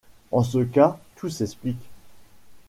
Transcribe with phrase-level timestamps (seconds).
[0.31, 1.85] En ce cas, tout s’explique!